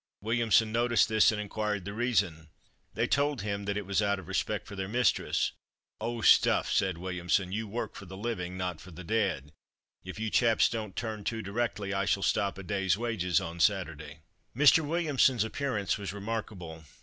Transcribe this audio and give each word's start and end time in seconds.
Williamson 0.21 0.71
noticed 0.71 1.09
this, 1.09 1.31
and 1.31 1.39
inquired 1.39 1.85
the 1.85 1.93
reason? 1.93 2.49
They 2.95 3.05
told 3.05 3.43
him 3.43 3.65
that 3.65 3.77
it 3.77 3.85
was 3.85 4.01
out 4.01 4.17
of 4.17 4.27
respect 4.27 4.65
for 4.65 4.75
their 4.75 4.87
mistress. 4.87 5.51
"Oh! 5.99 6.21
stuff," 6.21 6.71
said 6.71 6.97
Williamson, 6.97 7.51
"you 7.51 7.67
work 7.67 7.93
for 7.93 8.07
the 8.07 8.17
living, 8.17 8.57
not 8.57 8.81
for 8.81 8.89
the 8.89 9.03
dead. 9.03 9.51
If 10.03 10.17
you 10.19 10.31
chaps 10.31 10.69
don't 10.69 10.95
turn 10.95 11.23
to 11.25 11.43
directly, 11.43 11.93
I 11.93 12.05
shall 12.05 12.23
stop 12.23 12.57
a 12.57 12.63
day's 12.63 12.97
wages 12.97 13.39
on 13.39 13.59
Saturday." 13.59 14.21
Mr. 14.57 14.79
Williamson's 14.79 15.43
appearance 15.43 15.99
was 15.99 16.13
remarkable. 16.13 16.83